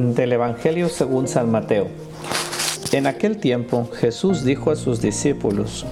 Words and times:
Del 0.00 0.32
Evangelio 0.32 0.88
según 0.88 1.28
San 1.28 1.50
Mateo. 1.50 1.88
En 2.90 3.06
aquel 3.06 3.36
tiempo 3.36 3.86
Jesús 3.92 4.44
dijo 4.44 4.70
a 4.70 4.76
sus 4.76 5.02
discípulos, 5.02 5.84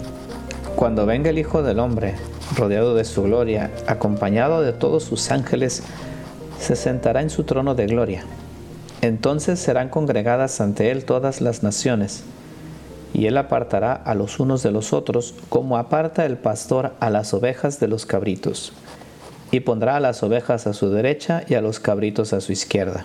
Cuando 0.76 1.04
venga 1.04 1.28
el 1.28 1.38
Hijo 1.38 1.62
del 1.62 1.78
Hombre, 1.78 2.14
rodeado 2.56 2.94
de 2.94 3.04
su 3.04 3.24
gloria, 3.24 3.70
acompañado 3.86 4.62
de 4.62 4.72
todos 4.72 5.04
sus 5.04 5.30
ángeles, 5.30 5.82
se 6.58 6.74
sentará 6.74 7.20
en 7.20 7.28
su 7.28 7.44
trono 7.44 7.74
de 7.74 7.84
gloria. 7.84 8.24
Entonces 9.02 9.58
serán 9.60 9.90
congregadas 9.90 10.62
ante 10.62 10.90
él 10.90 11.04
todas 11.04 11.42
las 11.42 11.62
naciones, 11.62 12.24
y 13.12 13.26
él 13.26 13.36
apartará 13.36 13.92
a 13.92 14.14
los 14.14 14.40
unos 14.40 14.62
de 14.62 14.70
los 14.70 14.94
otros, 14.94 15.34
como 15.50 15.76
aparta 15.76 16.24
el 16.24 16.38
pastor 16.38 16.94
a 16.98 17.10
las 17.10 17.34
ovejas 17.34 17.78
de 17.78 17.88
los 17.88 18.06
cabritos, 18.06 18.72
y 19.50 19.60
pondrá 19.60 19.96
a 19.96 20.00
las 20.00 20.22
ovejas 20.22 20.66
a 20.66 20.72
su 20.72 20.88
derecha 20.88 21.44
y 21.46 21.54
a 21.54 21.60
los 21.60 21.78
cabritos 21.78 22.32
a 22.32 22.40
su 22.40 22.52
izquierda. 22.52 23.04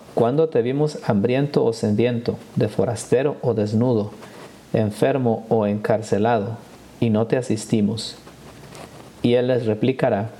cuando 0.13 0.49
te 0.49 0.61
vimos 0.61 0.99
hambriento 1.07 1.63
o 1.63 1.73
sediento, 1.73 2.37
de 2.55 2.67
forastero 2.67 3.37
o 3.41 3.53
desnudo, 3.53 4.11
enfermo 4.73 5.45
o 5.49 5.65
encarcelado, 5.67 6.57
y 6.99 7.09
no 7.09 7.27
te 7.27 7.37
asistimos? 7.37 8.15
Y 9.21 9.33
él 9.35 9.47
les 9.47 9.65
replicará, 9.65 10.31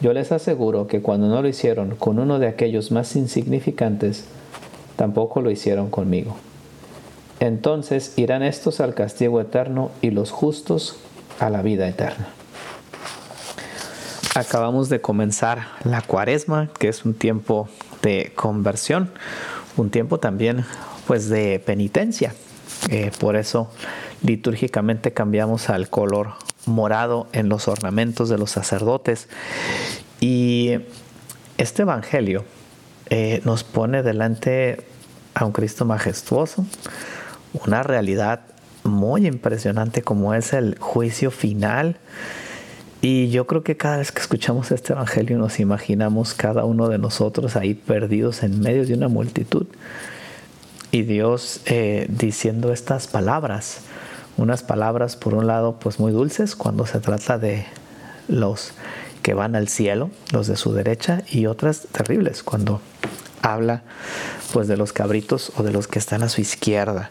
yo 0.00 0.12
les 0.12 0.30
aseguro 0.30 0.86
que 0.86 1.02
cuando 1.02 1.28
no 1.28 1.42
lo 1.42 1.48
hicieron 1.48 1.96
con 1.96 2.18
uno 2.18 2.38
de 2.38 2.46
aquellos 2.46 2.92
más 2.92 3.16
insignificantes, 3.16 4.26
tampoco 4.96 5.40
lo 5.40 5.50
hicieron 5.50 5.90
conmigo. 5.90 6.36
Entonces 7.40 8.12
irán 8.16 8.42
estos 8.42 8.80
al 8.80 8.94
castigo 8.94 9.40
eterno 9.40 9.90
y 10.02 10.10
los 10.10 10.30
justos 10.30 10.96
a 11.40 11.50
la 11.50 11.62
vida 11.62 11.88
eterna. 11.88 12.28
Acabamos 14.34 14.88
de 14.88 15.00
comenzar 15.00 15.66
la 15.84 16.00
cuaresma, 16.00 16.68
que 16.78 16.88
es 16.88 17.04
un 17.04 17.14
tiempo 17.14 17.68
de 18.02 18.32
conversión, 18.34 19.10
un 19.76 19.90
tiempo 19.90 20.18
también 20.18 20.64
pues 21.06 21.28
de 21.28 21.58
penitencia. 21.58 22.34
Eh, 22.90 23.10
por 23.18 23.36
eso 23.36 23.70
litúrgicamente 24.22 25.12
cambiamos 25.12 25.68
al 25.70 25.88
color 25.88 26.34
morado 26.66 27.28
en 27.32 27.48
los 27.48 27.68
ornamentos 27.68 28.28
de 28.28 28.38
los 28.38 28.50
sacerdotes. 28.50 29.28
Y 30.20 30.78
este 31.56 31.82
Evangelio 31.82 32.44
eh, 33.10 33.40
nos 33.44 33.64
pone 33.64 34.02
delante 34.02 34.84
a 35.34 35.44
un 35.44 35.52
Cristo 35.52 35.84
majestuoso, 35.84 36.66
una 37.64 37.82
realidad 37.82 38.40
muy 38.84 39.26
impresionante 39.26 40.02
como 40.02 40.34
es 40.34 40.52
el 40.52 40.76
juicio 40.78 41.30
final 41.30 41.98
y 43.00 43.30
yo 43.30 43.46
creo 43.46 43.62
que 43.62 43.76
cada 43.76 43.98
vez 43.98 44.10
que 44.10 44.20
escuchamos 44.20 44.72
este 44.72 44.92
Evangelio 44.92 45.38
nos 45.38 45.60
imaginamos 45.60 46.34
cada 46.34 46.64
uno 46.64 46.88
de 46.88 46.98
nosotros 46.98 47.54
ahí 47.54 47.74
perdidos 47.74 48.42
en 48.42 48.60
medio 48.60 48.84
de 48.84 48.94
una 48.94 49.08
multitud. 49.08 49.66
Y 50.90 51.02
Dios 51.02 51.60
eh, 51.66 52.06
diciendo 52.08 52.72
estas 52.72 53.06
palabras, 53.06 53.82
unas 54.36 54.62
palabras 54.62 55.16
por 55.16 55.34
un 55.34 55.46
lado 55.46 55.78
pues 55.78 56.00
muy 56.00 56.12
dulces 56.12 56.56
cuando 56.56 56.86
se 56.86 56.98
trata 56.98 57.38
de 57.38 57.66
los 58.26 58.72
que 59.22 59.34
van 59.34 59.54
al 59.54 59.68
cielo, 59.68 60.10
los 60.32 60.46
de 60.46 60.56
su 60.56 60.72
derecha, 60.72 61.22
y 61.30 61.46
otras 61.46 61.86
terribles 61.92 62.42
cuando 62.42 62.80
habla 63.42 63.82
pues 64.52 64.66
de 64.66 64.76
los 64.76 64.92
cabritos 64.92 65.52
o 65.56 65.62
de 65.62 65.72
los 65.72 65.86
que 65.86 65.98
están 65.98 66.22
a 66.22 66.28
su 66.28 66.40
izquierda. 66.40 67.10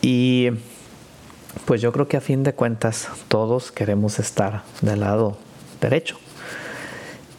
Y 0.00 0.50
pues 1.64 1.80
yo 1.80 1.92
creo 1.92 2.08
que 2.08 2.16
a 2.16 2.20
fin 2.20 2.42
de 2.42 2.52
cuentas 2.52 3.08
todos 3.28 3.72
queremos 3.72 4.18
estar 4.18 4.62
del 4.82 5.00
lado 5.00 5.36
derecho. 5.80 6.18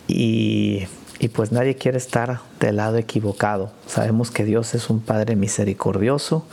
Y, 0.07 0.87
pues 1.33 1.51
nadie 1.51 1.75
quiere 1.75 1.97
estar 1.97 2.39
del 2.59 2.77
lado 2.77 2.97
equivocado. 2.97 3.71
Sabemos 3.85 4.31
que 4.31 4.45
Dios 4.45 4.73
es 4.75 4.89
un 4.89 5.01
Padre 5.01 5.35
misericordioso, 5.35 6.45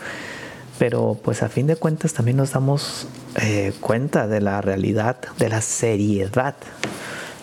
pero 0.79 1.19
pues 1.23 1.43
a 1.43 1.49
fin 1.49 1.67
de 1.67 1.77
cuentas 1.77 2.13
también 2.13 2.37
nos 2.37 2.53
damos 2.53 3.07
eh, 3.41 3.73
cuenta 3.81 4.27
de 4.27 4.41
la 4.41 4.61
realidad, 4.61 5.17
de 5.39 5.49
la 5.49 5.61
seriedad 5.61 6.57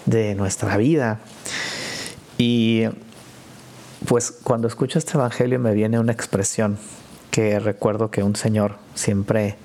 de 0.05 0.35
nuestra 0.35 0.77
vida. 0.77 1.19
Y 2.37 2.83
pues 4.07 4.31
cuando 4.31 4.67
escucho 4.67 4.99
este 4.99 5.13
Evangelio 5.13 5.59
me 5.59 5.73
viene 5.73 5.99
una 5.99 6.11
expresión 6.11 6.77
que 7.29 7.59
recuerdo 7.59 8.11
que 8.11 8.23
un 8.23 8.35
señor 8.35 8.75
siempre 8.93 9.55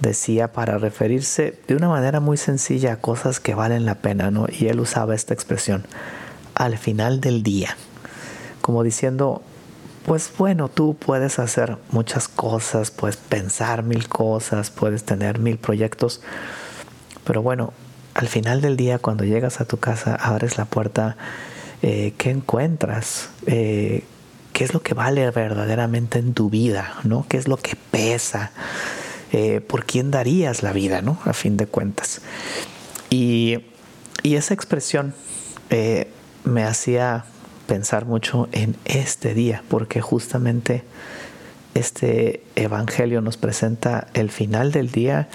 decía 0.00 0.52
para 0.52 0.78
referirse 0.78 1.58
de 1.66 1.76
una 1.76 1.88
manera 1.88 2.20
muy 2.20 2.36
sencilla 2.36 2.94
a 2.94 3.00
cosas 3.00 3.40
que 3.40 3.54
valen 3.54 3.84
la 3.84 3.96
pena, 3.96 4.30
¿no? 4.30 4.46
Y 4.48 4.66
él 4.66 4.80
usaba 4.80 5.14
esta 5.14 5.34
expresión, 5.34 5.86
al 6.54 6.78
final 6.78 7.20
del 7.20 7.42
día, 7.42 7.76
como 8.60 8.82
diciendo, 8.82 9.42
pues 10.06 10.30
bueno, 10.38 10.68
tú 10.68 10.96
puedes 10.98 11.38
hacer 11.38 11.76
muchas 11.90 12.28
cosas, 12.28 12.90
puedes 12.90 13.16
pensar 13.16 13.82
mil 13.82 14.08
cosas, 14.08 14.70
puedes 14.70 15.04
tener 15.04 15.38
mil 15.38 15.58
proyectos, 15.58 16.20
pero 17.24 17.42
bueno, 17.42 17.72
al 18.14 18.26
final 18.26 18.60
del 18.60 18.76
día, 18.76 18.98
cuando 18.98 19.24
llegas 19.24 19.60
a 19.60 19.64
tu 19.64 19.76
casa, 19.76 20.16
abres 20.16 20.58
la 20.58 20.64
puerta, 20.64 21.16
eh, 21.82 22.14
¿qué 22.18 22.30
encuentras? 22.30 23.28
Eh, 23.46 24.02
¿Qué 24.52 24.64
es 24.64 24.74
lo 24.74 24.82
que 24.82 24.94
vale 24.94 25.30
verdaderamente 25.30 26.18
en 26.18 26.34
tu 26.34 26.50
vida? 26.50 26.94
¿no? 27.04 27.26
¿Qué 27.28 27.36
es 27.36 27.46
lo 27.46 27.58
que 27.58 27.76
pesa? 27.76 28.50
Eh, 29.32 29.60
por 29.60 29.84
quién 29.84 30.10
darías 30.10 30.62
la 30.62 30.72
vida, 30.72 31.02
¿no? 31.02 31.18
A 31.24 31.34
fin 31.34 31.56
de 31.56 31.66
cuentas. 31.66 32.20
Y, 33.10 33.64
esa 34.24 34.52
expresión 34.52 35.14
eh, 35.70 36.10
me 36.44 36.62
hacía 36.62 37.24
pensar 37.66 38.04
mucho 38.04 38.48
en 38.52 38.76
este 38.84 39.32
día, 39.32 39.62
porque 39.68 40.02
justamente 40.02 40.84
este 41.74 42.42
Evangelio 42.54 43.22
nos 43.22 43.38
presenta 43.38 44.08
el 44.12 44.30
final 44.30 44.70
del 44.70 44.90
día 44.90 45.28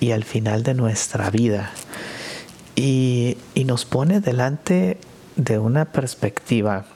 y 0.00 0.10
el 0.10 0.24
final 0.24 0.64
de 0.64 0.74
nuestra 0.74 1.30
vida. 1.30 1.70
Y, 2.74 3.38
y 3.54 3.64
nos 3.64 3.84
pone 3.84 4.20
delante 4.20 4.98
de 5.36 5.58
una 5.58 5.84
perspectiva 5.86 6.86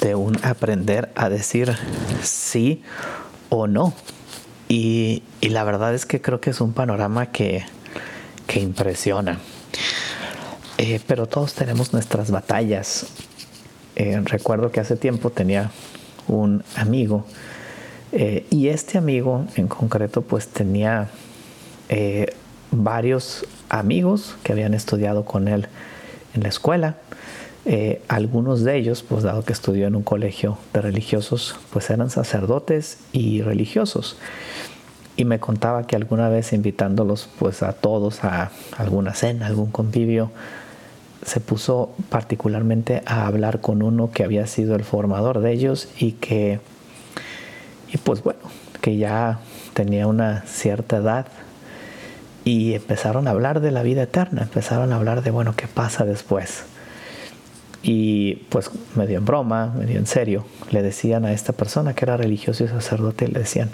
de 0.00 0.14
un 0.14 0.38
aprender 0.42 1.12
a 1.14 1.28
decir 1.28 1.76
sí 2.22 2.82
o 3.50 3.66
no 3.66 3.92
y, 4.68 5.22
la 5.42 5.64
verdad 5.64 5.94
es 5.94 6.06
que 6.06 6.20
creo 6.20 6.40
que 6.40 6.50
es 6.50 6.60
un 6.60 6.72
panorama 6.72 7.26
que, 7.26 7.64
impresiona. 8.54 9.40
Eh, 10.78 11.00
pero 11.08 11.26
todos 11.26 11.54
tenemos 11.54 11.92
nuestras 11.92 12.30
batallas. 12.30 13.06
Eh, 13.96 14.20
recuerdo 14.24 14.70
que 14.70 14.78
hace 14.78 14.96
tiempo 14.96 15.30
tenía 15.30 15.72
un 16.28 16.62
amigo 16.76 17.26
eh, 18.12 18.46
y 18.50 18.68
este 18.68 18.96
amigo 18.96 19.44
en 19.56 19.66
concreto 19.66 20.22
pues 20.22 20.48
tenía 20.48 21.08
varios 22.70 23.44
amigos 23.68 24.36
que 24.42 24.52
habían 24.52 24.74
estudiado 24.74 25.24
con 25.24 25.48
él 25.48 25.66
en 26.34 26.42
la 26.42 26.48
escuela. 26.48 26.96
Eh, 27.66 28.02
algunos 28.08 28.62
de 28.62 28.76
ellos, 28.76 29.02
pues 29.02 29.22
dado 29.22 29.42
que 29.42 29.52
estudió 29.52 29.86
en 29.86 29.96
un 29.96 30.02
colegio 30.02 30.58
de 30.74 30.82
religiosos, 30.82 31.56
pues 31.72 31.88
eran 31.88 32.10
sacerdotes 32.10 32.98
y 33.12 33.40
religiosos. 33.40 34.18
Y 35.16 35.24
me 35.24 35.38
contaba 35.38 35.86
que 35.86 35.96
alguna 35.96 36.28
vez 36.28 36.52
invitándolos 36.52 37.28
pues 37.38 37.62
a 37.62 37.72
todos 37.72 38.22
a 38.24 38.50
alguna 38.76 39.14
cena, 39.14 39.46
algún 39.46 39.70
convivio, 39.70 40.30
se 41.24 41.40
puso 41.40 41.94
particularmente 42.10 43.02
a 43.06 43.26
hablar 43.26 43.60
con 43.60 43.82
uno 43.82 44.10
que 44.10 44.24
había 44.24 44.46
sido 44.46 44.74
el 44.76 44.84
formador 44.84 45.40
de 45.40 45.52
ellos 45.52 45.88
y 45.98 46.12
que, 46.12 46.60
y 47.90 47.96
pues 47.96 48.22
bueno, 48.22 48.40
que 48.82 48.98
ya 48.98 49.38
tenía 49.72 50.06
una 50.06 50.42
cierta 50.42 50.98
edad 50.98 51.26
y 52.44 52.74
empezaron 52.74 53.26
a 53.26 53.30
hablar 53.30 53.60
de 53.60 53.70
la 53.70 53.82
vida 53.82 54.02
eterna, 54.02 54.42
empezaron 54.42 54.92
a 54.92 54.96
hablar 54.96 55.22
de, 55.22 55.30
bueno, 55.30 55.54
¿qué 55.56 55.66
pasa 55.66 56.04
después? 56.04 56.64
Y 57.86 58.36
pues 58.48 58.70
medio 58.96 59.18
en 59.18 59.26
broma, 59.26 59.74
medio 59.78 59.98
en 59.98 60.06
serio, 60.06 60.46
le 60.70 60.82
decían 60.82 61.26
a 61.26 61.32
esta 61.32 61.52
persona 61.52 61.94
que 61.94 62.06
era 62.06 62.16
religioso 62.16 62.64
y 62.64 62.68
sacerdote, 62.68 63.28
le 63.28 63.40
decían, 63.40 63.68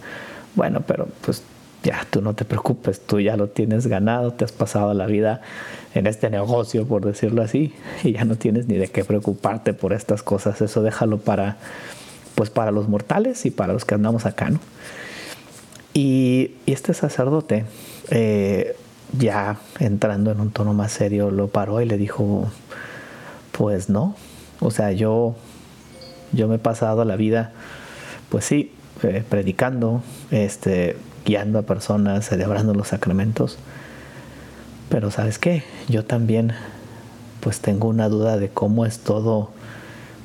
bueno, 0.56 0.82
pero 0.84 1.06
pues 1.24 1.44
ya 1.84 2.04
tú 2.10 2.20
no 2.20 2.34
te 2.34 2.44
preocupes, 2.44 3.00
tú 3.00 3.20
ya 3.20 3.36
lo 3.36 3.46
tienes 3.48 3.86
ganado, 3.86 4.32
te 4.32 4.44
has 4.44 4.50
pasado 4.50 4.92
la 4.94 5.06
vida 5.06 5.42
en 5.94 6.08
este 6.08 6.28
negocio, 6.28 6.86
por 6.86 7.04
decirlo 7.04 7.40
así, 7.42 7.72
y 8.02 8.12
ya 8.12 8.24
no 8.24 8.34
tienes 8.34 8.66
ni 8.66 8.76
de 8.76 8.88
qué 8.88 9.04
preocuparte 9.04 9.74
por 9.74 9.92
estas 9.92 10.24
cosas, 10.24 10.60
eso 10.60 10.82
déjalo 10.82 11.18
para 11.18 11.56
pues 12.34 12.50
para 12.50 12.70
los 12.70 12.88
mortales 12.88 13.44
y 13.44 13.50
para 13.50 13.72
los 13.72 13.84
que 13.84 13.94
andamos 13.94 14.24
acá, 14.24 14.50
¿no? 14.50 14.60
Y, 15.92 16.52
este 16.66 16.94
sacerdote, 16.94 17.64
eh, 18.10 18.76
ya 19.18 19.58
entrando 19.78 20.30
en 20.30 20.40
un 20.40 20.50
tono 20.50 20.72
más 20.72 20.92
serio, 20.92 21.30
lo 21.30 21.48
paró 21.48 21.82
y 21.82 21.84
le 21.84 21.98
dijo, 21.98 22.48
pues 23.60 23.90
no, 23.90 24.14
o 24.60 24.70
sea, 24.70 24.90
yo, 24.90 25.34
yo 26.32 26.48
me 26.48 26.54
he 26.54 26.58
pasado 26.58 27.04
la 27.04 27.16
vida, 27.16 27.52
pues 28.30 28.46
sí, 28.46 28.72
eh, 29.02 29.22
predicando, 29.28 30.02
este, 30.30 30.96
guiando 31.26 31.58
a 31.58 31.62
personas, 31.62 32.26
celebrando 32.26 32.72
los 32.72 32.88
sacramentos, 32.88 33.58
pero 34.88 35.10
sabes 35.10 35.38
qué, 35.38 35.62
yo 35.90 36.06
también 36.06 36.54
pues 37.40 37.60
tengo 37.60 37.88
una 37.88 38.08
duda 38.08 38.38
de 38.38 38.48
cómo 38.48 38.86
es 38.86 39.00
todo 39.00 39.50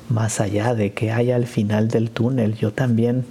más 0.08 0.40
allá 0.40 0.74
de 0.74 0.94
que 0.94 1.12
hay 1.12 1.30
al 1.30 1.46
final 1.46 1.88
del 1.88 2.10
túnel. 2.10 2.56
Yo 2.56 2.72
también, 2.72 3.26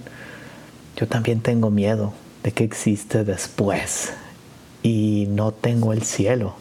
yo 0.96 1.08
también 1.08 1.40
tengo 1.40 1.70
miedo 1.70 2.12
de 2.44 2.52
que 2.52 2.62
existe 2.62 3.24
después 3.24 4.12
y 4.84 5.26
no 5.30 5.50
tengo 5.50 5.92
el 5.92 6.02
cielo 6.02 6.54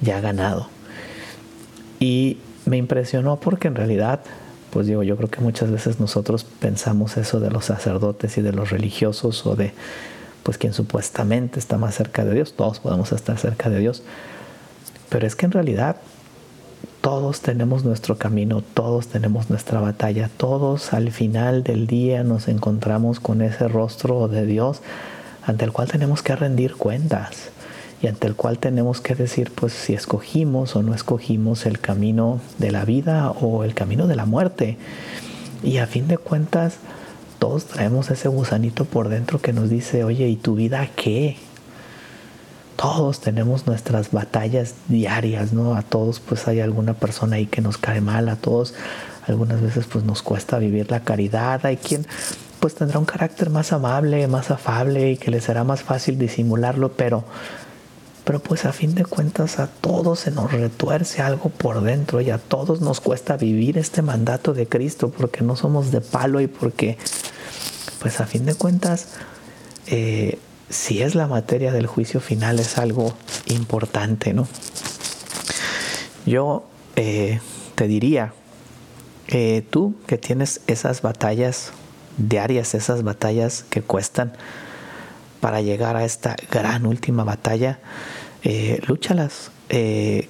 ya 0.00 0.20
ganado. 0.20 0.68
Y 1.98 2.38
me 2.70 2.76
impresionó 2.76 3.40
porque 3.40 3.68
en 3.68 3.74
realidad, 3.74 4.20
pues 4.70 4.86
digo, 4.86 5.02
yo 5.02 5.16
creo 5.16 5.28
que 5.28 5.40
muchas 5.40 5.70
veces 5.70 5.98
nosotros 5.98 6.44
pensamos 6.44 7.16
eso 7.16 7.40
de 7.40 7.50
los 7.50 7.64
sacerdotes 7.64 8.38
y 8.38 8.42
de 8.42 8.52
los 8.52 8.70
religiosos 8.70 9.44
o 9.44 9.56
de 9.56 9.72
pues 10.44 10.56
quien 10.56 10.72
supuestamente 10.72 11.58
está 11.58 11.76
más 11.76 11.96
cerca 11.96 12.24
de 12.24 12.32
Dios, 12.32 12.54
todos 12.54 12.78
podemos 12.78 13.12
estar 13.12 13.36
cerca 13.36 13.68
de 13.68 13.80
Dios, 13.80 14.02
pero 15.10 15.26
es 15.26 15.36
que 15.36 15.46
en 15.46 15.52
realidad 15.52 15.96
todos 17.00 17.40
tenemos 17.40 17.84
nuestro 17.84 18.16
camino, 18.16 18.62
todos 18.62 19.08
tenemos 19.08 19.50
nuestra 19.50 19.80
batalla, 19.80 20.30
todos 20.34 20.92
al 20.92 21.10
final 21.10 21.62
del 21.62 21.86
día 21.86 22.22
nos 22.22 22.46
encontramos 22.46 23.20
con 23.20 23.42
ese 23.42 23.68
rostro 23.68 24.28
de 24.28 24.46
Dios 24.46 24.80
ante 25.44 25.64
el 25.64 25.72
cual 25.72 25.88
tenemos 25.88 26.22
que 26.22 26.36
rendir 26.36 26.76
cuentas 26.76 27.50
y 28.02 28.06
ante 28.06 28.26
el 28.26 28.34
cual 28.34 28.58
tenemos 28.58 29.00
que 29.00 29.14
decir 29.14 29.50
pues 29.54 29.72
si 29.72 29.94
escogimos 29.94 30.76
o 30.76 30.82
no 30.82 30.94
escogimos 30.94 31.66
el 31.66 31.78
camino 31.78 32.40
de 32.58 32.70
la 32.70 32.84
vida 32.84 33.30
o 33.30 33.64
el 33.64 33.74
camino 33.74 34.06
de 34.06 34.16
la 34.16 34.26
muerte. 34.26 34.78
Y 35.62 35.78
a 35.78 35.86
fin 35.86 36.08
de 36.08 36.18
cuentas 36.18 36.76
todos 37.38 37.66
traemos 37.66 38.10
ese 38.10 38.28
gusanito 38.28 38.84
por 38.84 39.08
dentro 39.08 39.40
que 39.40 39.52
nos 39.52 39.68
dice, 39.70 40.04
oye, 40.04 40.28
¿y 40.28 40.36
tu 40.36 40.54
vida 40.54 40.88
qué? 40.96 41.36
todos 42.80 43.20
tenemos 43.20 43.66
nuestras 43.66 44.10
batallas 44.10 44.74
diarias, 44.88 45.52
¿no? 45.52 45.74
A 45.74 45.82
todos 45.82 46.18
pues 46.18 46.48
hay 46.48 46.60
alguna 46.60 46.94
persona 46.94 47.36
ahí 47.36 47.44
que 47.44 47.60
nos 47.60 47.76
cae 47.76 48.00
mal, 48.00 48.30
a 48.30 48.36
todos 48.36 48.72
algunas 49.26 49.60
veces 49.60 49.84
pues 49.84 50.02
nos 50.06 50.22
cuesta 50.22 50.58
vivir 50.58 50.90
la 50.90 51.00
caridad, 51.00 51.60
hay 51.66 51.76
quien 51.76 52.06
pues 52.58 52.74
tendrá 52.74 52.98
un 52.98 53.04
carácter 53.04 53.50
más 53.50 53.74
amable, 53.74 54.26
más 54.28 54.50
afable 54.50 55.10
y 55.10 55.16
que 55.18 55.30
le 55.30 55.42
será 55.42 55.62
más 55.62 55.82
fácil 55.82 56.18
disimularlo, 56.18 56.92
pero 56.92 57.24
pero 58.30 58.38
pues 58.38 58.64
a 58.64 58.72
fin 58.72 58.94
de 58.94 59.04
cuentas 59.04 59.58
a 59.58 59.66
todos 59.66 60.20
se 60.20 60.30
nos 60.30 60.52
retuerce 60.52 61.20
algo 61.20 61.48
por 61.48 61.80
dentro 61.80 62.20
y 62.20 62.30
a 62.30 62.38
todos 62.38 62.80
nos 62.80 63.00
cuesta 63.00 63.36
vivir 63.36 63.76
este 63.76 64.02
mandato 64.02 64.54
de 64.54 64.68
Cristo 64.68 65.10
porque 65.10 65.42
no 65.42 65.56
somos 65.56 65.90
de 65.90 66.00
palo 66.00 66.40
y 66.40 66.46
porque 66.46 66.96
pues 67.98 68.20
a 68.20 68.26
fin 68.26 68.46
de 68.46 68.54
cuentas 68.54 69.08
eh, 69.88 70.38
si 70.68 71.02
es 71.02 71.16
la 71.16 71.26
materia 71.26 71.72
del 71.72 71.88
juicio 71.88 72.20
final 72.20 72.60
es 72.60 72.78
algo 72.78 73.16
importante, 73.46 74.32
¿no? 74.32 74.46
Yo 76.24 76.62
eh, 76.94 77.40
te 77.74 77.88
diría, 77.88 78.32
eh, 79.26 79.64
tú 79.70 79.96
que 80.06 80.18
tienes 80.18 80.60
esas 80.68 81.02
batallas 81.02 81.72
diarias, 82.16 82.76
esas 82.76 83.02
batallas 83.02 83.64
que 83.70 83.82
cuestan 83.82 84.34
para 85.40 85.60
llegar 85.60 85.96
a 85.96 86.04
esta 86.04 86.36
gran 86.50 86.86
última 86.86 87.24
batalla, 87.24 87.78
eh, 88.42 88.80
lúchalas. 88.86 89.50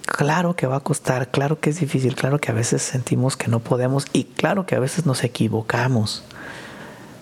claro 0.04 0.54
que 0.54 0.66
va 0.66 0.76
a 0.76 0.80
costar, 0.80 1.30
claro 1.30 1.60
que 1.60 1.70
es 1.70 1.80
difícil, 1.80 2.14
claro 2.14 2.38
que 2.38 2.50
a 2.50 2.54
veces 2.54 2.82
sentimos 2.82 3.36
que 3.36 3.48
no 3.48 3.60
podemos 3.60 4.06
y 4.12 4.24
claro 4.24 4.66
que 4.66 4.74
a 4.74 4.80
veces 4.80 5.06
nos 5.06 5.24
equivocamos. 5.24 6.24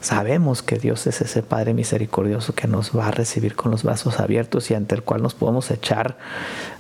Sabemos 0.01 0.63
que 0.63 0.79
Dios 0.79 1.07
es 1.09 1.21
ese 1.21 1.43
Padre 1.43 1.75
misericordioso 1.75 2.55
que 2.55 2.69
nos 2.69 2.97
va 2.97 3.09
a 3.09 3.11
recibir 3.11 3.57
con 3.57 3.73
los 3.73 3.83
brazos 3.83 4.21
abiertos 4.21 4.71
y 4.71 4.75
ante 4.75 4.95
el 4.95 5.03
cual 5.03 5.23
nos 5.23 5.35
podemos 5.35 5.71
echar 5.73 6.19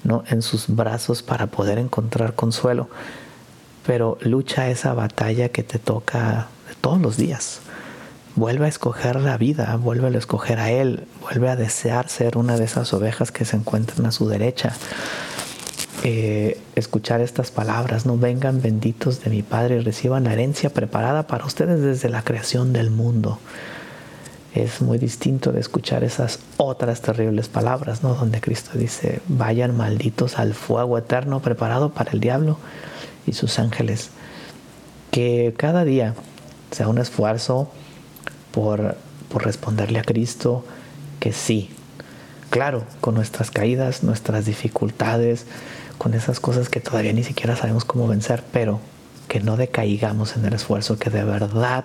¿no? 0.05 0.23
en 0.29 0.41
sus 0.41 0.69
brazos 0.69 1.25
para 1.25 1.49
poder 1.49 1.79
encontrar 1.79 2.35
consuelo. 2.35 2.88
Pero 3.85 4.19
lucha 4.21 4.69
esa 4.71 4.95
batalla 4.95 5.49
que 5.49 5.65
te 5.65 5.81
toca 5.81 6.47
todos 6.81 7.00
los 7.00 7.17
días. 7.17 7.61
Vuelve 8.38 8.66
a 8.66 8.68
escoger 8.68 9.16
la 9.16 9.37
vida, 9.37 9.75
vuelve 9.83 10.07
a 10.07 10.16
escoger 10.16 10.61
a 10.61 10.71
Él, 10.71 11.09
vuelve 11.23 11.49
a 11.49 11.57
desear 11.57 12.09
ser 12.09 12.38
una 12.38 12.57
de 12.57 12.66
esas 12.66 12.95
ovejas 12.95 13.33
que 13.33 13.45
se 13.45 13.57
encuentran 13.57 14.07
a 14.07 14.12
su 14.12 14.28
derecha. 14.28 14.76
Eh, 16.04 16.57
escuchar 16.76 17.21
estas 17.21 17.50
palabras, 17.50 18.07
no 18.07 18.16
vengan 18.16 18.62
benditos 18.62 19.25
de 19.25 19.30
mi 19.30 19.42
Padre 19.42 19.78
y 19.78 19.80
reciban 19.80 20.23
la 20.23 20.35
herencia 20.35 20.71
preparada 20.71 21.26
para 21.26 21.47
ustedes 21.47 21.80
desde 21.80 22.09
la 22.11 22.23
creación 22.23 22.73
del 22.73 22.92
mundo. 22.92 23.40
Es 24.54 24.83
muy 24.83 24.99
distinto 24.99 25.50
de 25.50 25.59
escuchar 25.59 26.04
esas 26.04 26.38
otras 26.59 27.02
terribles 27.02 27.49
palabras, 27.49 28.04
¿no? 28.04 28.14
Donde 28.14 28.40
Cristo 28.40 28.78
dice, 28.78 29.21
vayan 29.26 29.76
malditos 29.76 30.38
al 30.38 30.54
fuego 30.54 30.97
eterno 30.97 31.40
preparado 31.40 31.88
para 31.90 32.12
el 32.12 32.21
diablo 32.21 32.57
y 33.26 33.33
sus 33.33 33.59
ángeles. 33.59 34.11
Que 35.11 35.54
cada 35.57 35.85
día 35.85 36.14
sea 36.71 36.87
un 36.87 36.99
esfuerzo 36.99 37.73
por, 38.52 38.97
por 39.28 39.45
responderle 39.45 39.99
a 39.99 40.05
Cristo 40.05 40.64
que 41.21 41.33
sí. 41.33 41.71
Claro, 42.50 42.85
con 43.00 43.14
nuestras 43.14 43.50
caídas, 43.50 44.02
nuestras 44.02 44.47
dificultades, 44.47 45.47
con 45.99 46.14
esas 46.14 46.40
cosas 46.40 46.69
que 46.69 46.81
todavía 46.81 47.12
ni 47.12 47.25
siquiera 47.25 47.57
sabemos 47.57 47.85
cómo 47.85 48.07
vencer, 48.07 48.43
pero 48.52 48.81
que 49.28 49.40
no 49.40 49.57
decaigamos 49.57 50.37
en 50.37 50.47
el 50.47 50.55
esfuerzo, 50.55 50.99
que 50.99 51.11
de 51.11 51.25
verdad 51.25 51.85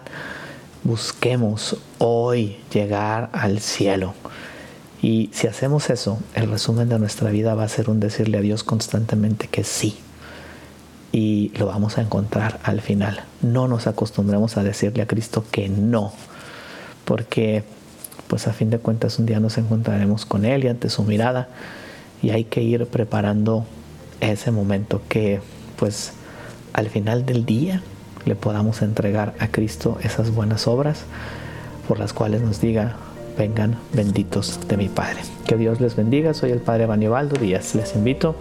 busquemos 0.83 1.77
hoy 1.97 2.57
llegar 2.71 3.29
al 3.33 3.59
cielo. 3.59 4.13
Y 5.01 5.29
si 5.33 5.47
hacemos 5.47 5.89
eso, 5.89 6.17
el 6.33 6.49
resumen 6.49 6.87
de 6.87 6.97
nuestra 6.97 7.29
vida 7.29 7.55
va 7.55 7.63
a 7.63 7.69
ser 7.69 7.89
un 7.89 7.99
decirle 7.99 8.37
a 8.37 8.41
Dios 8.41 8.63
constantemente 8.63 9.49
que 9.49 9.65
sí. 9.65 9.97
Y 11.11 11.51
lo 11.57 11.65
vamos 11.65 11.97
a 11.97 12.01
encontrar 12.01 12.59
al 12.63 12.81
final. 12.81 13.25
No 13.41 13.67
nos 13.67 13.85
acostumbremos 13.85 14.55
a 14.55 14.63
decirle 14.63 15.03
a 15.03 15.07
Cristo 15.07 15.43
que 15.51 15.67
no. 15.67 16.13
Porque 17.05 17.63
pues 18.27 18.47
a 18.47 18.53
fin 18.53 18.69
de 18.69 18.79
cuentas 18.79 19.19
un 19.19 19.25
día 19.25 19.39
nos 19.39 19.57
encontraremos 19.57 20.25
con 20.25 20.45
Él 20.45 20.63
y 20.63 20.67
ante 20.67 20.89
su 20.89 21.03
mirada. 21.03 21.49
Y 22.21 22.31
hay 22.31 22.45
que 22.45 22.61
ir 22.61 22.85
preparando 22.87 23.65
ese 24.21 24.51
momento 24.51 25.01
que 25.09 25.41
pues 25.77 26.13
al 26.73 26.89
final 26.89 27.25
del 27.25 27.45
día 27.45 27.81
le 28.25 28.35
podamos 28.35 28.81
entregar 28.81 29.33
a 29.39 29.49
Cristo 29.49 29.97
esas 30.01 30.31
buenas 30.31 30.67
obras 30.67 31.03
por 31.87 31.99
las 31.99 32.13
cuales 32.13 32.41
nos 32.41 32.61
diga, 32.61 32.95
vengan 33.37 33.77
benditos 33.93 34.59
de 34.67 34.77
mi 34.77 34.89
Padre. 34.89 35.19
Que 35.45 35.57
Dios 35.57 35.81
les 35.81 35.95
bendiga, 35.95 36.33
soy 36.33 36.51
el 36.51 36.59
Padre 36.59 36.85
Banibaldo 36.85 37.39
Díaz. 37.39 37.75
Les 37.75 37.95
invito 37.95 38.35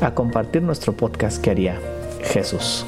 a 0.00 0.12
compartir 0.14 0.62
nuestro 0.62 0.92
podcast 0.92 1.42
que 1.42 1.50
haría 1.50 1.80
Jesús. 2.22 2.86